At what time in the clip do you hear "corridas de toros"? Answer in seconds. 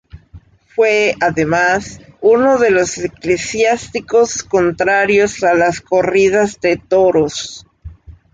5.79-7.67